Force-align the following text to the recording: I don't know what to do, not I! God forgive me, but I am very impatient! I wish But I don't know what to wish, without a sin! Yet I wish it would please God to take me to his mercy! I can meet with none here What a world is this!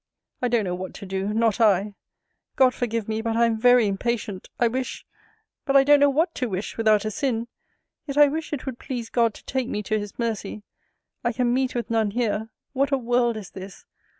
I 0.41 0.47
don't 0.47 0.63
know 0.63 0.73
what 0.73 0.95
to 0.95 1.05
do, 1.05 1.31
not 1.31 1.61
I! 1.61 1.93
God 2.55 2.73
forgive 2.73 3.07
me, 3.07 3.21
but 3.21 3.37
I 3.37 3.45
am 3.45 3.55
very 3.59 3.85
impatient! 3.85 4.49
I 4.59 4.67
wish 4.67 5.05
But 5.63 5.75
I 5.77 5.83
don't 5.83 5.99
know 5.99 6.09
what 6.09 6.33
to 6.37 6.49
wish, 6.49 6.75
without 6.75 7.05
a 7.05 7.11
sin! 7.11 7.47
Yet 8.07 8.17
I 8.17 8.27
wish 8.27 8.51
it 8.51 8.65
would 8.65 8.79
please 8.79 9.09
God 9.11 9.35
to 9.35 9.45
take 9.45 9.67
me 9.69 9.83
to 9.83 9.99
his 9.99 10.17
mercy! 10.17 10.63
I 11.23 11.31
can 11.31 11.53
meet 11.53 11.75
with 11.75 11.91
none 11.91 12.09
here 12.09 12.49
What 12.73 12.91
a 12.91 12.97
world 12.97 13.37
is 13.37 13.51
this! 13.51 13.85